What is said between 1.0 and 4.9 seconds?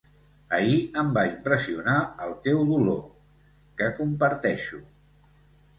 em va impressionar el teu dolor, que comparteixo.